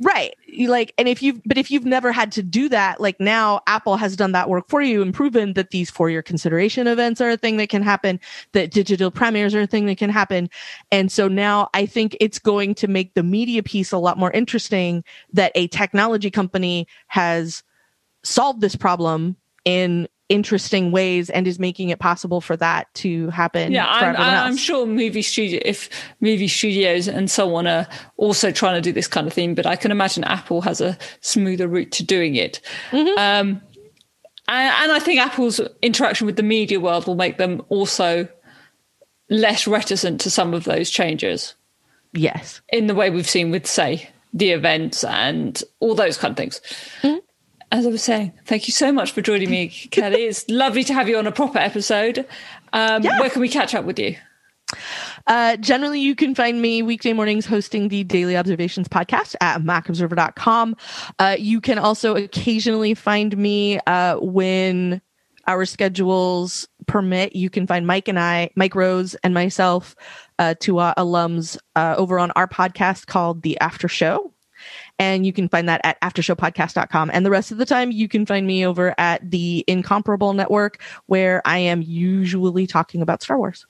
[0.00, 0.36] Right.
[0.46, 3.60] You like, and if you've, but if you've never had to do that, like now
[3.66, 7.20] Apple has done that work for you and proven that these for your consideration events
[7.20, 8.20] are a thing that can happen,
[8.52, 10.48] that digital premieres are a thing that can happen.
[10.92, 14.30] And so now I think it's going to make the media piece a lot more
[14.30, 17.64] interesting that a technology company has
[18.22, 23.72] solved this problem in interesting ways and is making it possible for that to happen.
[23.72, 25.88] Yeah, I'm, I'm, sure movie studio if
[26.20, 27.86] movie studios and so on are
[28.16, 30.98] also trying to do this kind of thing, but I can imagine Apple has a
[31.20, 32.60] smoother route to doing it.
[32.90, 33.18] Mm-hmm.
[33.18, 33.62] Um,
[34.48, 38.28] and, and I think Apple's interaction with the media world will make them also
[39.30, 41.54] less reticent to some of those changes.
[42.12, 46.36] Yes, in the way we've seen with, say, the events and all those kind of
[46.36, 46.60] things.
[47.02, 47.18] Mm-hmm
[47.70, 50.24] as I was saying, thank you so much for joining me, Kelly.
[50.24, 52.26] it's lovely to have you on a proper episode.
[52.72, 53.20] Um, yeah.
[53.20, 54.16] Where can we catch up with you?
[55.26, 60.76] Uh, generally, you can find me weekday mornings hosting the Daily Observations podcast at macobserver.com.
[61.18, 65.00] Uh, you can also occasionally find me uh, when
[65.46, 67.34] our schedules permit.
[67.34, 69.96] You can find Mike and I, Mike Rose and myself,
[70.38, 74.32] uh, to our alums uh, over on our podcast called The After Show,
[74.98, 77.10] and you can find that at aftershowpodcast.com.
[77.12, 80.80] And the rest of the time, you can find me over at the Incomparable Network,
[81.06, 83.66] where I am usually talking about Star Wars.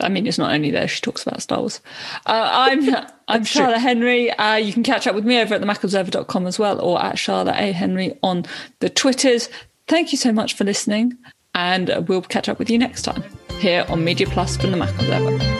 [0.00, 1.80] I mean, it's not only there; she talks about Star Wars.
[2.26, 2.94] Uh, I'm
[3.28, 3.82] I'm Charlotte true.
[3.82, 4.30] Henry.
[4.30, 7.18] Uh, you can catch up with me over at the MacObserver.com as well, or at
[7.18, 8.44] Charlotte A Henry on
[8.78, 9.48] the Twitters.
[9.88, 11.16] Thank you so much for listening,
[11.54, 13.24] and we'll catch up with you next time
[13.58, 15.58] here on Media Plus from the Mac Observer.